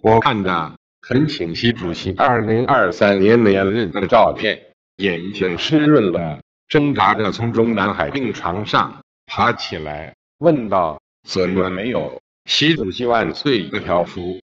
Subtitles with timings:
[0.00, 0.72] 我看着
[1.02, 4.56] 很清晰主席二零二三年年任的照片，
[4.98, 14.38] 眼睛湿润了，挣扎着从中南海病床上爬起来，问道：“怎么没有‘习主席万岁’的条幅？”